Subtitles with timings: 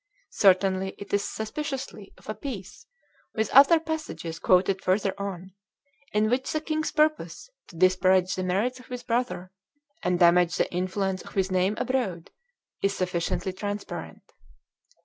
[0.33, 2.87] Certainly it is suspiciously "of a piece"
[3.35, 5.53] with other passages, quoted further on,
[6.11, 9.51] in which the king's purpose to disparage the merits of his brother,
[10.01, 12.31] and damage the influence of his name abroad,
[12.81, 14.23] is sufficiently transparent.